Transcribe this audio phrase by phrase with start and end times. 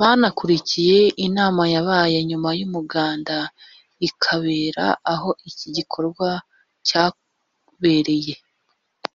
[0.00, 3.36] banakurikiye inama yabaye nyuma y’umuganda
[4.08, 6.28] ikabera aho iki gikorwa
[6.86, 8.34] cyabereye